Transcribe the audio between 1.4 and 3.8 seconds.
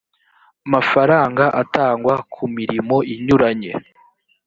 atangwa ku mirimo inyuranye